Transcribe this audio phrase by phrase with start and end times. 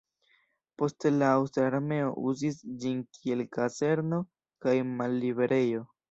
[0.81, 4.19] Poste la aŭstra armeo uzis ĝin kiel kazerno
[4.65, 5.83] kaj malliberejo.